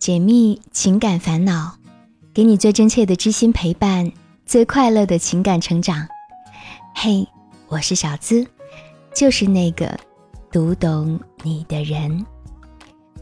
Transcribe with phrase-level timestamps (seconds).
[0.00, 1.74] 解密情感烦恼，
[2.32, 4.10] 给你最真切的知心陪伴，
[4.46, 6.08] 最快乐的情感成长。
[6.94, 7.28] 嘿，
[7.68, 8.46] 我是小资，
[9.14, 9.94] 就是那个
[10.50, 12.24] 读懂你的人。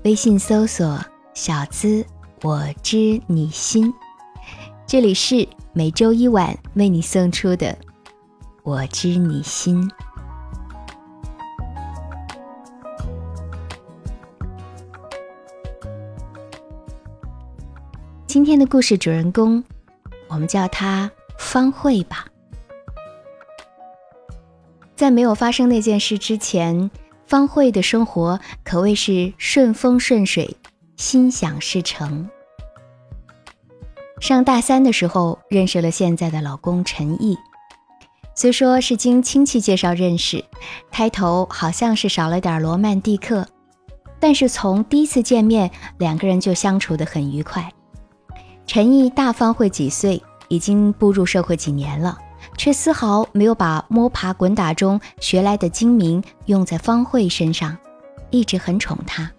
[0.05, 1.05] 微信搜索
[1.35, 2.07] “小资
[2.43, 3.93] 我知你心”，
[4.87, 7.77] 这里是每周一晚为你送出的
[8.63, 9.91] “我知你心”。
[18.29, 19.65] 今天的故事主人公，
[20.29, 22.27] 我们叫他方慧吧。
[24.95, 26.91] 在没有发生那件事之前，
[27.27, 30.55] 方慧的生活可谓是顺风顺水，
[30.99, 32.29] 心想事成。
[34.21, 37.39] 上大三的时候，认识了现在的老公陈毅。
[38.35, 40.45] 虽说是经亲戚介绍认识，
[40.91, 43.49] 开头好像是少了点罗曼蒂克，
[44.21, 47.73] 但是从第一次见面，两个人就相处得很愉快。
[48.69, 52.19] 陈毅大方会几岁，已经步入社会几年了，
[52.59, 57.75] 却丝毫没有把摸爬滚打中学来的精明用在方慧身上，
[58.29, 59.33] 一直很宠她。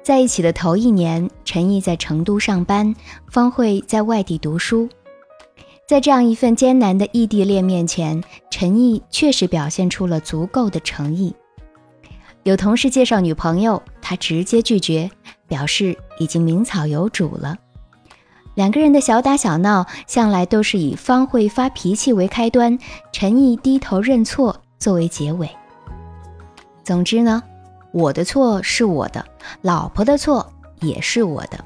[0.00, 2.94] 在一起的头一年，陈毅在成都上班，
[3.28, 4.88] 方慧在外地读书。
[5.88, 11.34] 在这样一份艰难的异地恋面前，陈毅确实表现出了足够的诚意。
[12.44, 15.10] 有同事介绍女朋友，他直接拒绝，
[15.48, 17.56] 表示已经名草有主了。
[18.54, 22.78] 两个人的小打小闹，向来都是以方慧发脾气为开端，
[23.12, 25.48] 陈毅低头认错作为结尾。
[26.84, 27.42] 总之呢，
[27.92, 29.24] 我的错是我的，
[29.62, 31.64] 老婆的错也是我的。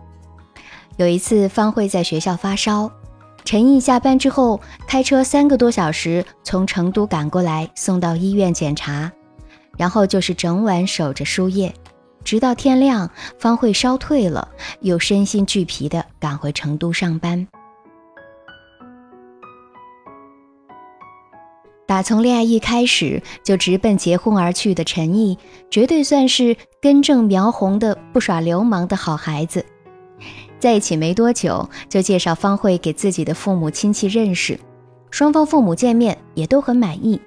[0.96, 2.90] 有一次，方慧在学校发烧，
[3.44, 9.12] 陈毅下班之后开车三个多小时从成都赶过来，送到医院检查，
[9.76, 11.74] 然后就是整晚守着输液。
[12.24, 14.48] 直到天亮，方慧烧退了，
[14.80, 17.46] 又身心俱疲地赶回成都上班。
[21.86, 25.38] 打从恋爱一开始就直奔结婚而去的陈毅，
[25.70, 29.64] 绝对算是根正苗红的不耍流氓的好孩子。
[30.60, 34.60] 在一起没多久，就介绍方慧给自己的父母亲戚认识，
[35.10, 37.18] 双方父母见面也都很满意。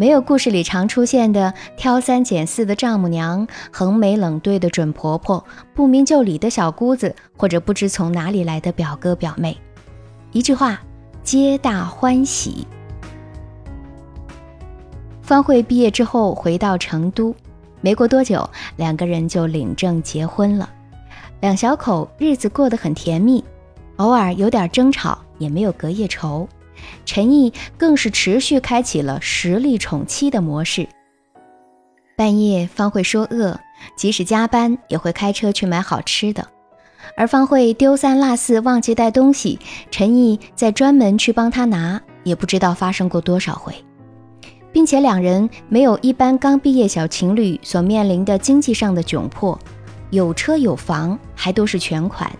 [0.00, 5.44] 没有故事里常出现的挑三拣四的丈母娘、横眉冷对的准婆婆、
[5.74, 9.54] 不明就里的小姑子，或者不知从哪里来的表哥表妹。
[10.32, 10.80] 一句话，
[11.22, 12.66] 皆大欢喜。
[15.20, 17.34] 方慧毕业之后回到成都，
[17.82, 20.66] 没过多久，两个人就领证结婚了。
[21.40, 23.44] 两小口日子过得很甜蜜，
[23.96, 26.48] 偶尔有点争吵，也没有隔夜仇。
[27.04, 30.88] 陈毅更是持续开启了实力宠妻的模式。
[32.16, 33.58] 半夜方慧说饿，
[33.96, 36.46] 即使加班也会开车去买好吃的。
[37.16, 39.58] 而方慧丢三落四忘记带东西，
[39.90, 43.74] 陈毅再专门去帮她拿，也不知道发生过多少回。
[44.72, 49.58] 并且两人没有一般刚毕业小情侣所面临的经济上的窘迫，
[50.10, 52.30] 有车有房，还都是全款，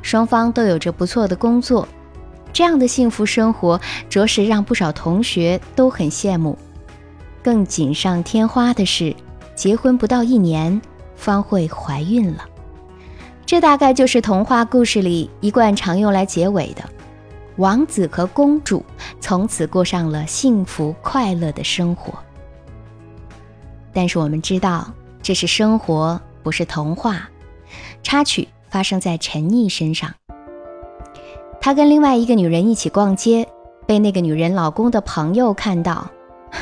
[0.00, 1.88] 双方都有着不错的工作。
[2.52, 6.58] 这样的幸福生活，着实让不少同学都很羡慕。
[7.42, 9.14] 更锦上添花的是，
[9.54, 10.80] 结婚不到一年，
[11.16, 12.44] 方慧怀孕了。
[13.44, 16.84] 这大概就是童话故事里一贯常用来结尾的：
[17.56, 18.84] 王子和公主
[19.20, 22.18] 从此过上了幸福快乐的生活。
[23.92, 24.90] 但是我们知道，
[25.22, 27.28] 这是生活，不是童话。
[28.02, 30.14] 插曲发生在陈毅身上。
[31.64, 33.46] 他跟另外一个女人一起逛街，
[33.86, 36.10] 被那个女人老公的朋友看到。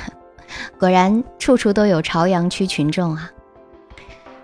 [0.78, 3.30] 果然，处处都有朝阳区群众啊！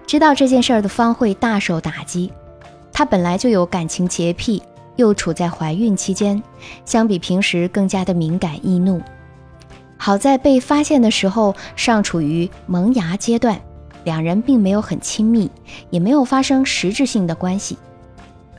[0.06, 2.32] 知道这件事儿的方慧大受打击。
[2.90, 4.62] 她本来就有感情洁癖，
[4.96, 6.42] 又处在怀孕期间，
[6.86, 9.02] 相比平时更加的敏感易怒。
[9.98, 13.60] 好在被发现的时候尚处于萌芽阶段，
[14.04, 15.50] 两人并没有很亲密，
[15.90, 17.76] 也没有发生实质性的关系。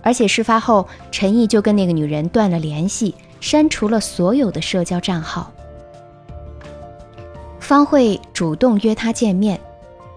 [0.07, 5.51] 而且事发后，陈毅就跟那个女人断了联系，删除了所有的社交账号。
[7.59, 9.59] 方慧主动约他见面，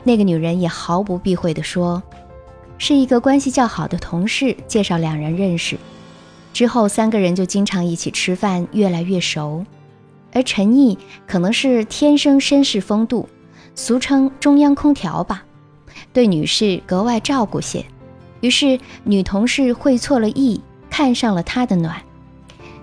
[0.05, 2.01] 那个女人也毫不避讳地说，
[2.79, 5.77] 是一个关系较好的同事介绍两人认识。
[6.53, 9.67] 之后三个人就经常一起吃饭，越来越熟。
[10.33, 10.97] 而陈毅
[11.27, 13.29] 可能是天生绅士风度，
[13.75, 15.43] 俗称中央空调吧，
[16.13, 17.85] 对女士格外照顾些。
[18.41, 22.03] 于是，女同事会错了意，看上了他的暖，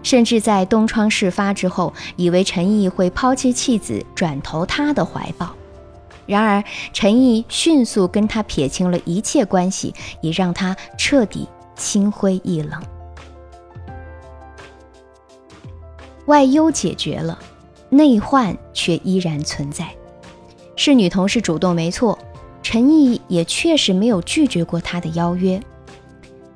[0.03, 5.53] 甚至在东窗事发之后，以为陈毅会抛弃妻子，转投他的怀抱。
[6.25, 12.81] 然而陈毅迅速跟他撇清了一切关系，也让他彻底心灰意冷。
[16.25, 17.39] 外忧解决了，
[17.89, 19.87] 内患却依然存在。
[20.75, 22.19] 是女同事主动没错，
[22.69, 25.57] 陈毅也确实没有拒绝过她的邀约。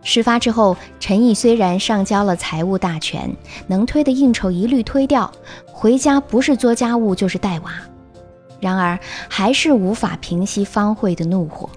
[0.04, 3.34] 事发之后，陈毅虽然上交了财务大权，
[3.66, 5.32] 能推的应酬一律推掉，
[5.66, 7.72] 回家不是做家务就是带娃，
[8.60, 9.00] 然而
[9.30, 11.70] 还是无法平息方慧的怒火。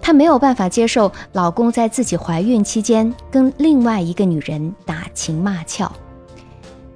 [0.00, 5.90] 她没有办法接受老公在自己怀孕期间跟另外一个女人打情骂俏。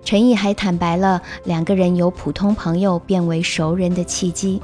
[0.04, 4.62] 陈毅还坦白了两个人由普通朋友变为熟人的契机，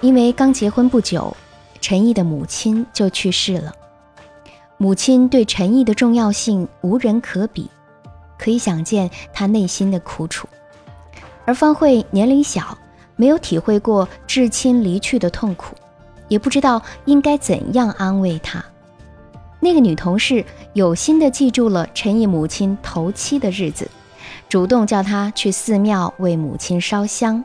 [0.00, 1.36] 因为刚结婚不久，
[1.80, 3.72] 陈毅的母亲就去世了。
[4.78, 7.70] 母亲对陈毅的重要性无人可比，
[8.38, 10.48] 可以想见他内心的苦楚。
[11.44, 12.78] 而方慧年龄小，
[13.14, 15.76] 没有体会过至亲离去的痛苦，
[16.28, 18.64] 也不知道应该怎样安慰他。
[19.58, 20.42] 那个女同事
[20.72, 23.86] 有心地记住了陈毅母亲头七的日子，
[24.48, 27.44] 主动叫他去寺庙为母亲烧香。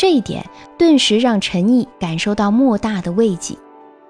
[0.00, 0.48] 这一点
[0.78, 3.56] 顿时让陈毅感受到莫大的慰藉，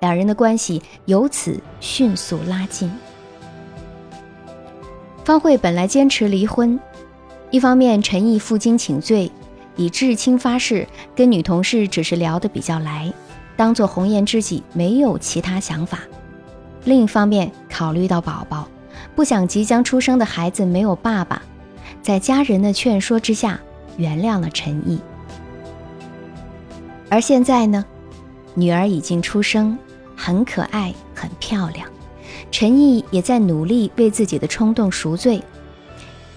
[0.02, 2.92] 两人的关系由此迅速拉近。
[5.24, 6.78] 方慧本来坚持离婚，
[7.50, 9.32] 一方面陈毅负荆请罪，
[9.76, 10.86] 以至亲发誓
[11.16, 13.10] 跟女同事只是聊得比较来，
[13.56, 16.00] 当做红颜知己，没有其他想法。
[16.84, 18.68] 另一方面，考虑到宝宝，
[19.16, 21.40] 不想即将出生的孩子没有爸爸，
[22.02, 23.58] 在家人的劝说之下，
[23.96, 25.00] 原谅了陈毅。
[27.10, 27.84] 而现在呢，
[28.54, 29.78] 女儿已经出生，
[30.16, 31.88] 很可爱，很漂亮，
[32.50, 35.42] 陈毅也在努力为自己的冲动赎罪。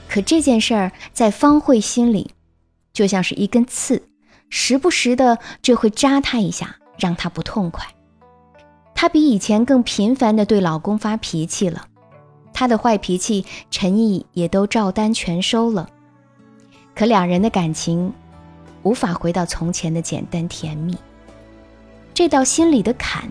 [0.09, 2.31] 可这件事儿在方慧心里，
[2.94, 4.01] 就像是一根刺，
[4.50, 7.85] 时不时的就会扎她一下，让她不痛快。
[8.94, 11.85] 她比以前更频繁地对老公发脾气了，
[12.53, 15.89] 她的坏脾气陈毅也都照单全收了。
[16.94, 18.13] 可两人的感情
[18.83, 20.98] 无法回到从前的简单甜蜜，
[22.13, 23.30] 这道心里的坎，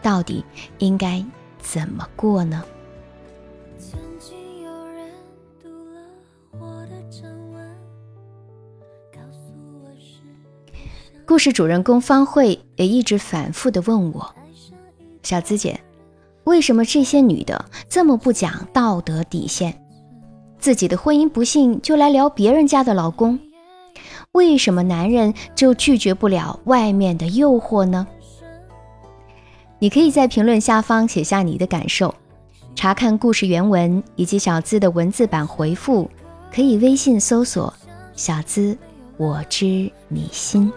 [0.00, 0.44] 到底
[0.78, 1.24] 应该
[1.58, 2.62] 怎么过呢？
[11.26, 14.34] 故事主人公方慧也一直反复的问我。
[15.22, 15.80] 小资姐，
[16.44, 19.82] 为什么这些女的这么不讲道德底线？
[20.58, 23.40] 自己的婚姻不幸就来聊别人家的老公？
[24.34, 28.04] 为什么男人就拒绝不了外面的诱惑呢？
[29.78, 32.12] 你可以在评论下方写下你的感受，
[32.74, 36.10] 查看故事原文以及小资的文字版回复，
[36.52, 37.72] 可以微信搜索
[38.16, 38.76] “小资
[39.18, 40.72] 我知你心”。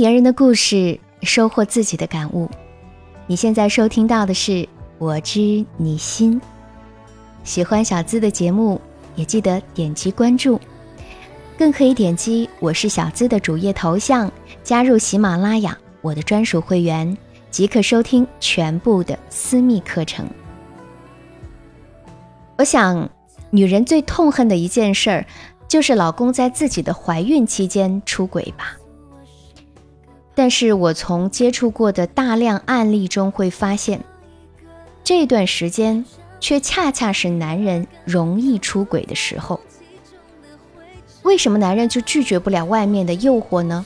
[0.00, 2.48] 别人的故事，收获自己的感悟。
[3.26, 4.52] 你现在收听到的是
[4.96, 6.40] 《我知你心》。
[7.44, 8.80] 喜欢小资的节目，
[9.14, 10.58] 也记得点击关注，
[11.58, 17.14] 更可以点击我是小资的主页头像，加入喜马拉雅我的专属会员，
[17.50, 20.26] 即可收听全部的私密课程。
[22.56, 23.06] 我想，
[23.50, 25.26] 女人最痛恨的一件事儿，
[25.68, 28.78] 就是老公在自己的怀孕期间出轨吧。
[30.34, 34.02] 但是我从接触过的大量案例中会发现，
[35.04, 36.04] 这段时间
[36.38, 39.60] 却恰恰是男人容易出轨的时候。
[41.22, 43.84] 为什么男人就拒绝不了外面的诱惑呢？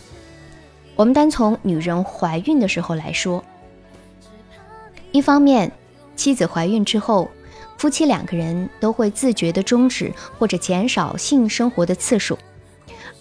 [0.94, 3.42] 我们单从女人怀孕的时候来说，
[5.10, 5.72] 一方面，
[6.14, 7.28] 妻子怀孕之后，
[7.78, 12.38] 夫妻两个人都会自觉的终止或者减少性生活的次数，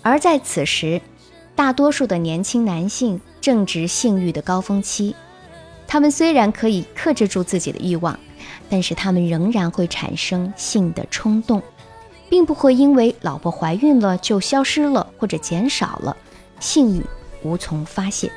[0.03, 1.01] 而在此时。
[1.55, 5.15] 大多数的年轻男性正值性欲的高峰期，
[5.87, 8.19] 他们虽然可以克制住自己的欲望，
[8.69, 11.61] 但是他们仍然会产生性的冲动，
[12.27, 16.17] 并不会因为老婆怀孕了就消失了或者减少了，
[16.59, 17.03] 性欲
[17.43, 18.31] 无从发泄。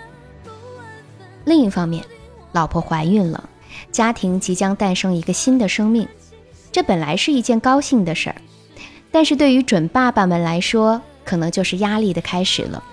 [1.46, 2.04] 另一方面，
[2.52, 3.48] 老婆怀孕了，
[3.90, 6.06] 家庭即将诞生一个新的生命，
[6.70, 8.36] 这本来是一件高兴的事儿，
[9.10, 12.84] 但是对于准爸爸们来说，可能就是压力的开始了。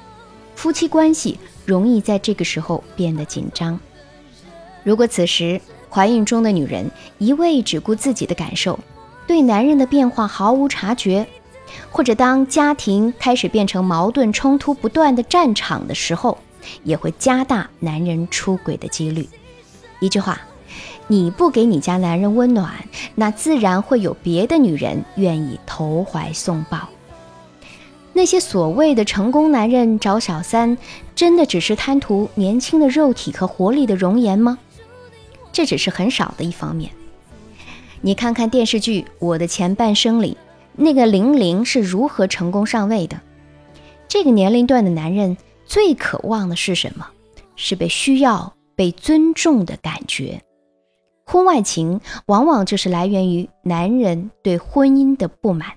[0.64, 3.78] 夫妻关系容易在这个时候变得紧张。
[4.82, 8.80] 如果此时怀孕中的女人一味只顾自己的感受，
[9.28, 11.28] 对男人的变化毫无察觉，
[11.92, 16.38] 或者当家庭开始变成矛盾冲突不断的战场的时候，
[16.86, 19.28] 也会加大男人出轨的几率。
[20.00, 20.40] 一句话，
[21.10, 26.88] 你不给你家男人温暖，那自然会有别的女人愿意投怀送抱。
[28.14, 30.78] 那些所谓的成功男人找小三，
[31.16, 34.60] 真的只是贪图年轻的肉体和活力的容颜吗？
[35.52, 36.92] 这只是很少的一方面。
[38.02, 40.38] 你看看电视剧《我的前半生》里，
[40.76, 43.20] 那个玲玲是如何成功上位的？
[44.08, 47.08] 这个年龄段的男人最渴望的是什么？
[47.56, 50.42] 是被需要、被尊重的感觉。
[51.26, 55.70] 婚外情往往就是来源于男人对婚姻的不满。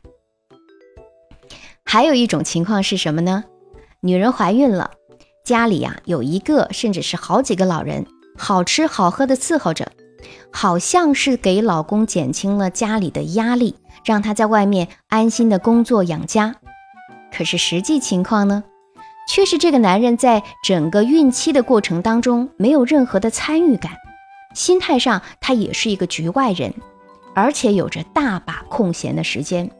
[1.96, 3.44] 还有一种情况是什么呢？
[4.00, 4.90] 女人怀孕了，
[5.46, 8.04] 家里呀有一个甚至是好几个老人，
[8.36, 9.90] 好吃好喝的伺候着。
[10.52, 16.56] 好像是给老公减轻了家里的压力，让他在外面安心的工作养家。
[17.32, 18.62] 可是实际情况呢，
[19.26, 23.92] 却是这个男人在整个孕期的过程当中没有任何的参与感，
[24.54, 26.74] 心态上他也是一个局外人，
[27.34, 29.70] 而且有着大把空闲的时间。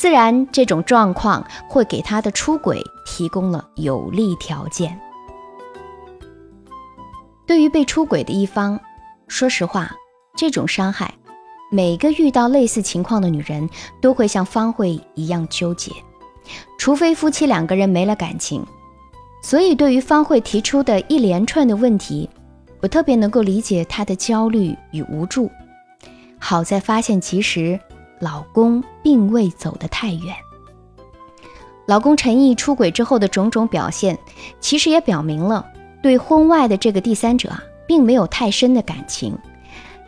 [0.00, 4.98] 自然，这种状况会给他的出轨提供了有利条件。
[7.46, 8.80] 对于被出轨的一方。
[9.28, 9.94] 说实话，
[10.34, 11.12] 这种伤害，
[11.70, 13.68] 每个遇到类似情况的女人
[14.00, 15.92] 都会像方慧一样纠结，
[16.78, 18.64] 除非夫妻两个人没了感情。
[19.42, 22.26] 所以，对于方慧提出的一连串的问题，
[22.80, 25.50] 我特别能够理解她的焦虑与无助。
[26.38, 27.78] 好在发现及时，
[28.20, 30.34] 老公并未走得太远。
[31.86, 34.18] 老公陈毅出轨之后的种种表现，
[34.60, 35.66] 其实也表明了
[36.02, 37.62] 对婚外的这个第三者啊。
[37.90, 39.36] 并没有太深的感情，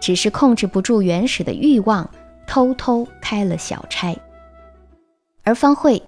[0.00, 2.08] 只是控制不住原始的欲望，
[2.46, 4.16] 偷偷开了小差。
[5.42, 6.00] 而方慧，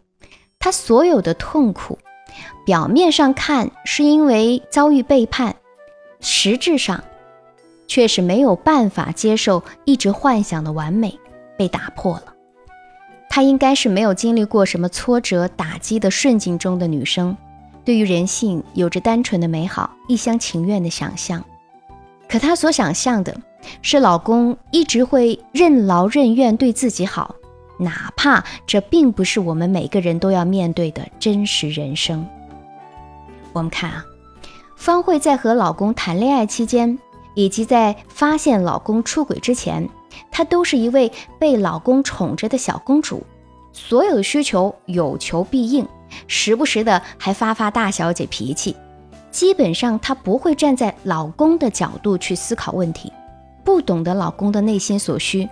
[0.60, 1.98] 她所有的痛苦，
[2.64, 5.56] 表面上看是因为遭遇背叛，
[6.20, 7.02] 实质上
[7.88, 11.18] 却是没有办法接受一直幻想的完美
[11.56, 12.34] 被打破了。
[13.28, 17.36] 她应该是没有经历过什么挫折打击的顺境中的女生，
[17.84, 21.44] 对于人性有着单纯的美好、一厢情愿的想象。
[22.28, 23.36] 可她所想象的
[23.82, 27.34] 是，老公一直会任劳任怨对自己好，
[27.78, 32.26] 哪怕这并不是我们每个人都要面对的真实人生。
[33.52, 34.04] 我们看啊，
[34.76, 36.98] 方慧在和老公谈恋爱期间，
[37.34, 39.88] 以及在发现老公出轨之前，
[40.30, 43.22] 她都是一位被老公宠着的小公主，
[43.72, 45.86] 所有需求有求必应，
[46.26, 48.76] 时不时的还发发大小姐脾气。
[49.30, 53.12] 基本上，她不会站在老公的角度去思考问题，
[53.64, 55.48] 不懂得老公的内心所需，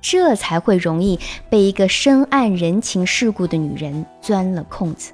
[0.00, 5.12] 这才会容易被一个深谙人情世故的女人钻了空子。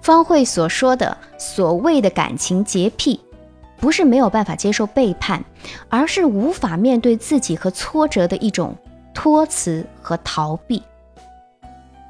[0.00, 3.18] 方慧所说的所谓的感情洁癖，
[3.78, 5.44] 不是没有办法接受背叛，
[5.88, 8.74] 而是无法面对自己和挫折的一种
[9.14, 10.82] 托辞和逃避。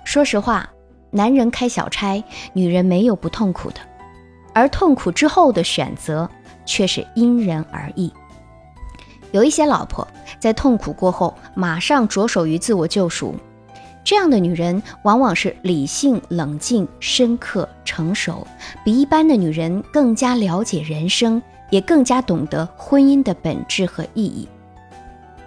[0.04, 0.68] 说实话，
[1.10, 3.80] 男人开小差，女人没有不痛苦的。
[4.54, 6.28] 而痛苦之后的选择
[6.64, 8.10] 却是因人而异。
[9.32, 10.06] 有一些老婆
[10.38, 13.34] 在痛苦过后马上着手于自我救赎，
[14.02, 18.46] 这样的女人往往是理性、冷静、深刻、成熟，
[18.82, 24.48] 比一般的女人更加了解人生，也更加懂得婚姻的本质和意义。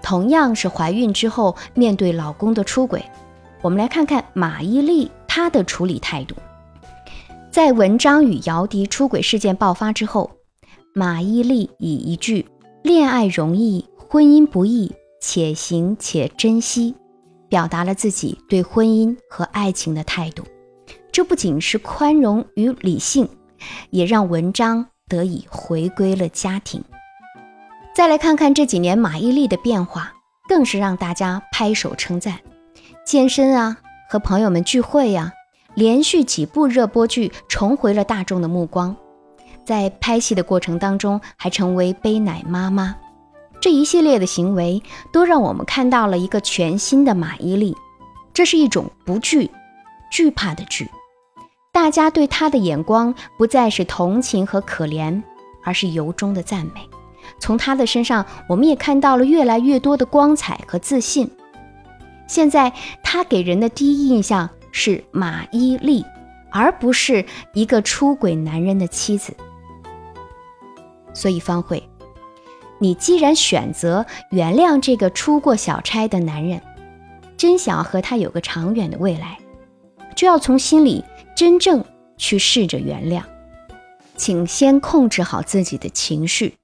[0.02, 3.04] 同样是怀孕之后面对老公的出轨，
[3.62, 6.36] 我们来看看马伊琍她的处理态度。
[7.52, 10.32] 在文章与姚笛出轨事件爆发之后，
[10.94, 12.46] 马伊琍以一句
[12.84, 16.96] “恋爱容易，婚姻不易，且行且珍惜”，
[17.50, 20.44] 表达了自己对婚姻和爱情的态度。
[21.12, 23.28] 这不仅是宽容与理性，
[23.90, 26.82] 也让文章得以回归了家庭。
[27.94, 30.14] 再来看看这几年马伊琍的变化，
[30.48, 32.40] 更是让大家拍手称赞。
[33.06, 33.78] 健身啊，
[34.10, 35.34] 和朋友们聚会呀。
[35.76, 38.98] 连续几部热播剧重回了大众的目光，
[39.64, 42.96] 在拍戏的过程当中还成为背奶妈妈。
[43.62, 44.82] 这一系列的行为
[45.14, 47.76] 都让我们看到了一个全新的马伊琍，
[48.34, 49.50] 这是一种不惧、
[50.12, 50.90] 惧怕的惧。
[51.82, 55.24] 大家对他的眼光不再是同情和可怜，
[55.64, 56.90] 而是由衷的赞美。
[57.40, 61.32] 从他的身上，我们也看到了越来越多的光彩和自信。
[62.28, 66.04] 现在，他给人的第一印象是马伊琍，
[66.52, 69.34] 而不是一个出轨男人的妻子。
[71.14, 71.82] 所以，方慧。
[72.78, 76.62] 你既然选择原谅这个出过小差的男人，
[77.38, 79.38] 真想要和他有个长远的未来，
[80.14, 81.06] 就要从心里
[81.40, 81.86] 真正
[82.18, 83.24] 去试着原谅。
[84.18, 86.58] 请先控制好自己的情绪，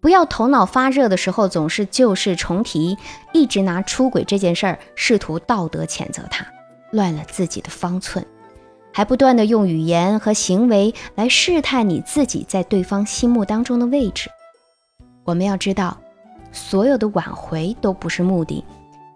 [0.00, 2.96] 不要头脑发热的时候总是旧事重提，
[3.34, 6.46] 一直拿出轨这件事儿试图道德谴责他，
[6.90, 8.24] 乱了自己的方寸，
[8.94, 14.30] 还不断的用语言和行为来试探你自己在对方心目当中的位置。
[15.24, 16.00] 我们要知道，
[16.50, 18.64] 所有的挽回都不是目的，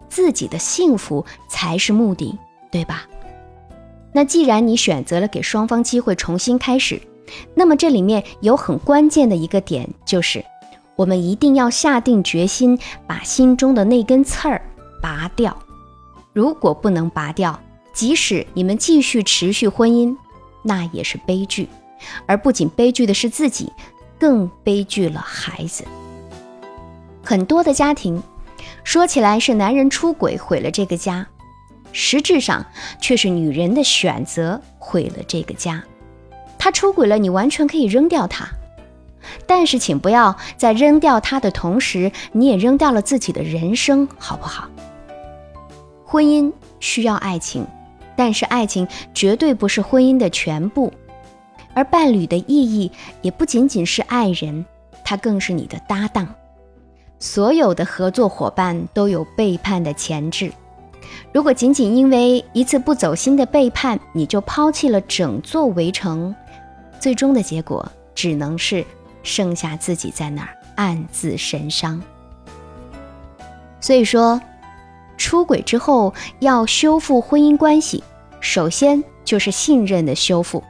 [0.07, 2.37] 自己的幸福才是目的，
[2.69, 3.07] 对吧？
[4.13, 7.01] 那既然你选择了给双方机会重新开始，
[7.53, 10.43] 那么这里面有很关键的一个点，就是
[10.95, 14.61] 我们一定要下定决心把心中的那根刺儿
[15.01, 15.57] 拔掉。
[16.33, 17.59] 如果不能拔掉，
[17.93, 20.15] 即使你们继续持续婚姻，
[20.63, 21.67] 那也是悲剧，
[22.25, 23.71] 而不仅悲剧的是自己。
[24.19, 25.85] 更悲剧了，孩子。
[27.23, 28.21] 很多的家庭
[28.83, 31.25] 说起来是男人出轨毁了这个家，
[31.99, 32.65] 实质上
[33.01, 35.83] 却是女人的选择毁了这个家。
[36.57, 38.47] 他出轨了，你完全可以扔掉他，
[39.45, 44.69] 但是请不要在扔掉他的同时，你也扔掉了自己的人生，好不好？
[46.05, 47.67] 婚姻需要爱情，
[48.15, 50.93] 但是爱情绝对不是婚姻的全部。
[51.73, 52.89] 而伴侣的意义
[53.21, 54.65] 也不仅仅是爱人，
[55.03, 56.33] 他更是你的搭档。
[57.19, 60.51] 所有的合作伙伴都有背叛的潜质。
[61.31, 66.35] 如果仅仅因为一次不走心的背叛，你就抛弃了整座围城，
[66.99, 68.83] 最终的结果只能是
[69.21, 72.01] 剩下自己在那儿暗自神伤。
[73.79, 74.41] 所以说，
[75.17, 78.03] 出轨之后要修复婚姻关系，
[78.39, 80.63] 首先就是信任的修复。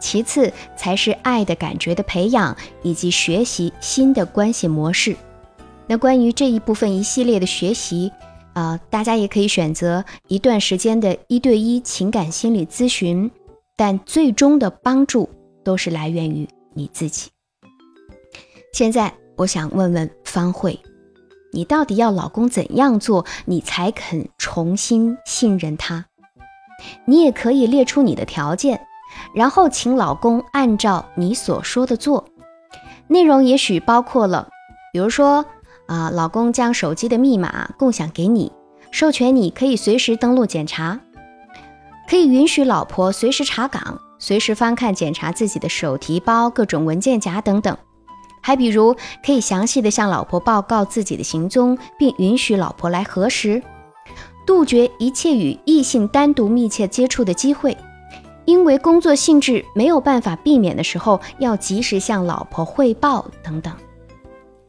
[0.00, 5.14] 其次才是爱的感觉的培养，以及学习新的关系模式。
[5.86, 8.10] 那关于这一部分一系列的学习，
[8.52, 13.30] 啊，大家也可以选择一段时间的一对一情感心理咨询，
[13.76, 15.28] 但最终的帮助
[15.64, 17.30] 都是来源于你自己。
[18.72, 20.78] 现在我想问问方慧，
[21.52, 26.06] 你到底要老公怎样做，你才肯重新信任他？
[27.04, 28.80] 你也可以列出你的条件。
[29.34, 32.24] 然后请老公按照你所说的做，
[33.08, 34.48] 内容也许包括了，
[34.92, 35.44] 比如说
[35.90, 38.52] 啊，老公将手机的密码共享给你，
[38.92, 41.00] 授权你可以随时登录检查，
[42.08, 47.76] 可以允许老婆随时查岗，随时翻看检查自己的手提包、各种文件夹等等。
[48.40, 48.94] 还比如
[49.26, 53.60] 可以详细的向老婆报告自己的行踪，并允许老婆来核实，
[54.46, 57.76] 杜绝一切与异性单独密切接触的机会。
[58.44, 63.74] 因为工作性质没有办法避免的时候，要及时向老婆汇报等等。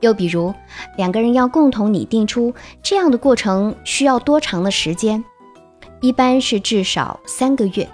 [0.01, 0.53] 又比如，
[0.97, 5.23] 两个人要共同拟定出这样的过程需要多长的时间？
[6.01, 7.87] 一般是至少三个月。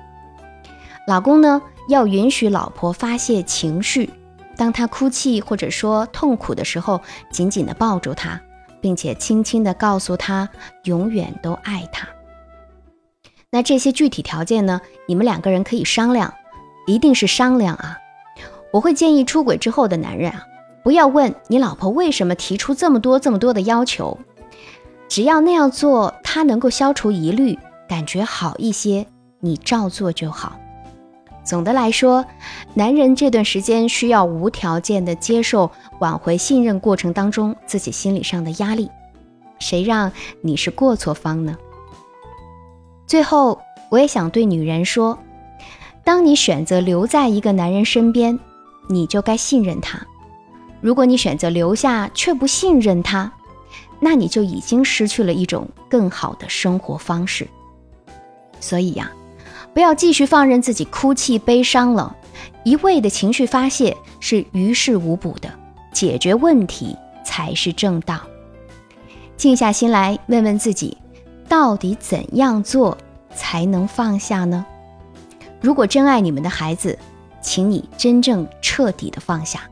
[1.06, 4.10] 老公呢，要允许老婆发泄情绪，
[4.56, 8.42] 当她哭泣或者说痛苦的时候，紧紧地抱住她，
[8.82, 10.50] 并且轻轻地告诉她，
[10.84, 12.08] 永远都爱她。
[13.50, 14.82] 那这些具体条件呢？
[15.08, 16.34] 你们两个人可以商量，
[16.86, 17.98] 一定是商量啊！
[18.74, 20.44] 我会建议出轨之后的男人啊，
[20.88, 24.18] 不要问你老婆为什么提出这么多这么多的要求，
[25.10, 29.06] 只要那样做，她能够消除疑虑，感觉好一些，
[29.42, 30.58] 你照做就好。
[31.44, 32.24] 总的来说，
[32.74, 35.70] 男人这段时间需要无条件的接受
[36.00, 38.90] 挽回信任过程当中自己心理上的压力，
[39.60, 41.58] 谁让你是过错方呢？
[43.06, 45.20] 最后，我也想对女人说：，
[46.06, 48.40] 当你选择留在一个男人身边，
[48.88, 49.98] 你就该信任他；
[50.88, 53.30] 如果你选择留下却不信任他，
[54.00, 57.46] 那你就已经失去了一种更好的生活方式。
[58.62, 59.12] 所以呀，
[59.74, 62.16] 不要继续放任自己哭泣悲伤了，
[62.64, 65.50] 一味的情绪发泄是于事无补的，
[65.92, 68.22] 解决问题才是正道。
[69.36, 70.98] 静下心来，问问自己。
[71.50, 72.98] 到底怎样做
[73.36, 74.66] 才能放下呢？
[75.60, 76.98] 如果真爱你们的孩子，
[77.42, 79.70] 请你真正彻底的放下。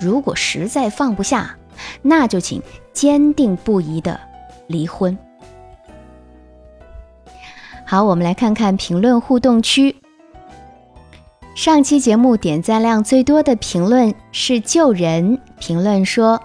[0.00, 1.56] 如果实在放不下，
[2.02, 4.20] 那就请坚定不移的
[4.66, 5.16] 离婚。
[7.84, 9.94] 好，我们来看看评论互动区。
[11.54, 16.42] 上期节目点赞量最多的评论是救人评论说：“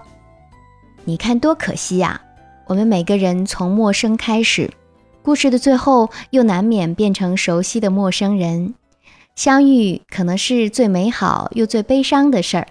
[1.04, 2.20] 你看多可惜呀，
[2.66, 4.72] 我们每个人从陌生开始，
[5.22, 8.74] 故事的最后又难免变成熟悉的陌生人。
[9.34, 12.68] 相遇可能是最美好又最悲伤的事儿，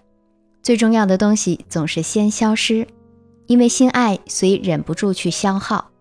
[0.63, 2.87] 最重要的东西总是先消失，
[3.47, 5.91] 因为心爱，所以忍不住去消耗。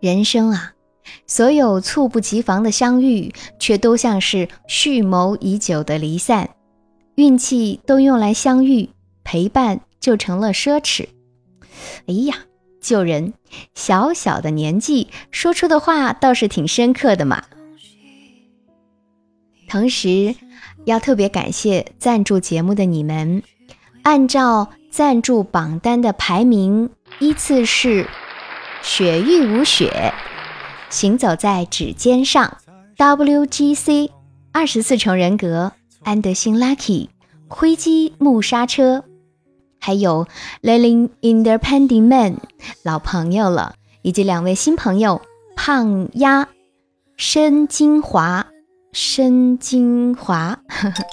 [0.00, 0.72] 人生啊。”
[1.26, 6.50] 所有猝不及防的相遇，却都像是蓄谋已久的离散。
[7.16, 8.90] 运气都用来相遇，
[9.24, 11.08] 陪伴就成了奢侈。
[12.06, 12.36] 哎呀，
[12.80, 13.32] 救人！
[13.74, 17.42] 小小的年纪说出的话倒是挺深刻的嘛。
[19.68, 20.36] 同时，
[20.84, 23.42] 要特别感谢赞助节目的你们。
[24.02, 28.06] 按照赞助榜单的排名，依次是
[28.82, 30.12] 雪域无雪。
[30.88, 32.58] 行走在指尖上
[32.96, 34.10] ，WGC
[34.52, 37.08] 二十四重人格，安德星 Lucky
[37.46, 39.04] 灰机木刹车，
[39.78, 40.26] 还有
[40.62, 42.38] Lilin Independent Man
[42.82, 45.20] 老朋友了，以及两位新朋友
[45.54, 46.48] 胖丫
[47.16, 48.46] 申金华
[48.92, 50.58] 申金华。
[50.68, 51.04] 呵呵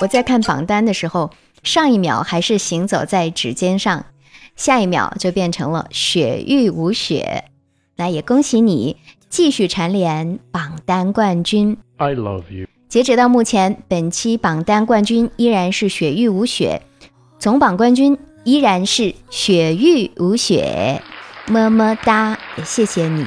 [0.00, 1.30] 我在看榜单的时候，
[1.62, 4.06] 上一秒还是行走在指尖上。
[4.56, 7.44] 下一秒就变成了雪域无雪，
[7.96, 8.96] 那也恭喜你
[9.28, 11.76] 继续蝉联榜单冠军。
[11.98, 12.66] I love you。
[12.88, 16.82] 截止到目前，本期榜单冠军依然是雪域无雪，
[17.38, 21.02] 总榜冠军依然是雪域无雪，
[21.46, 23.26] 么么哒，也谢谢你。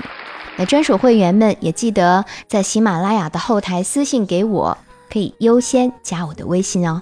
[0.57, 4.77] 那专属会员们也记得在喜马拉雅的后台私信给我，
[5.13, 6.99] 可以优先加我的微信哦。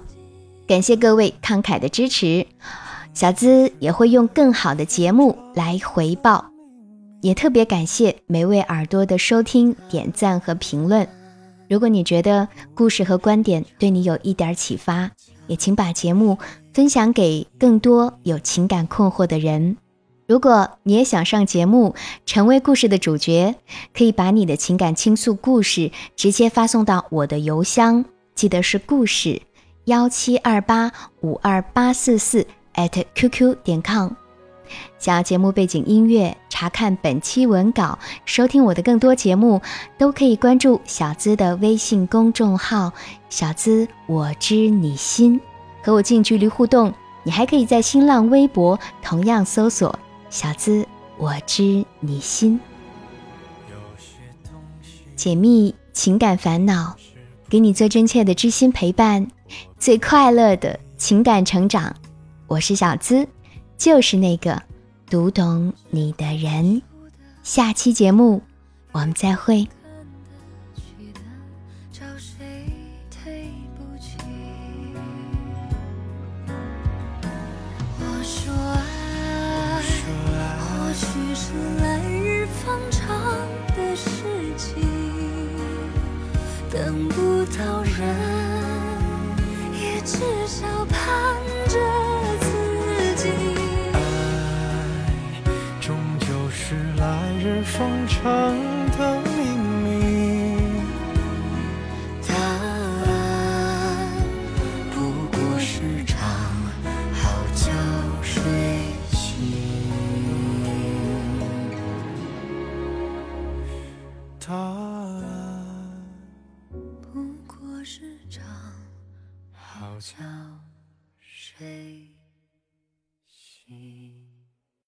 [0.66, 2.46] 感谢各位慷慨的支持。
[3.14, 6.44] 小资也会用更好的节目来回报，
[7.22, 11.08] 也特别感谢每位耳朵的收听、点赞和评论。
[11.70, 15.10] 如果你觉得故事和观点对你有一点启发，
[15.46, 16.36] 也请把节目
[16.74, 19.74] 分享给更多有情感困惑的人。
[20.26, 23.54] 如果你也想上节目，成为故事的主角，
[23.92, 28.04] 可以把你的情感倾诉故事直接发送到我的邮箱，
[28.34, 29.42] 记得是故事
[29.84, 32.46] 幺七二八五二八四四。
[32.74, 34.12] at qq 点 com，
[34.98, 39.60] 想要节目背景音乐，查看本期文稿，收听我的更多节目，
[39.98, 42.90] 都可以关注小资的微信公众号
[43.28, 45.38] “小资我知你心”，
[45.84, 46.90] 和我近距离互动。
[47.24, 49.94] 你还可以在新浪微博同样搜索
[50.32, 52.58] “小资我知你心”，
[55.14, 56.96] 解密情感烦恼，
[57.50, 59.28] 给你最真切的知心陪伴，
[59.78, 61.94] 最快乐的情感成长。
[62.46, 63.28] 我是小资，
[63.76, 64.60] 就是那个
[65.10, 66.80] 读懂你的人。
[67.42, 68.40] 下期节目
[68.92, 69.68] 我们再会。
[88.02, 88.31] 到